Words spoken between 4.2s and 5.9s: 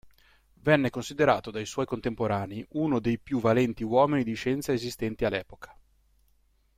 di scienza esistenti all'epoca.